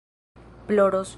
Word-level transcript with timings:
ploros 0.67 1.09